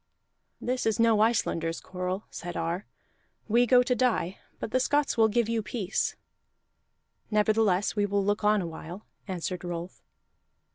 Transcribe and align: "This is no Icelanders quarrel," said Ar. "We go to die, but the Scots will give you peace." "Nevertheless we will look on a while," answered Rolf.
"This 0.59 0.87
is 0.87 0.99
no 0.99 1.19
Icelanders 1.21 1.79
quarrel," 1.79 2.25
said 2.31 2.57
Ar. 2.57 2.87
"We 3.47 3.67
go 3.67 3.83
to 3.83 3.93
die, 3.93 4.39
but 4.59 4.71
the 4.71 4.79
Scots 4.79 5.15
will 5.15 5.27
give 5.27 5.47
you 5.47 5.61
peace." 5.61 6.15
"Nevertheless 7.29 7.95
we 7.95 8.07
will 8.07 8.25
look 8.25 8.43
on 8.43 8.63
a 8.63 8.67
while," 8.67 9.05
answered 9.27 9.63
Rolf. 9.63 10.01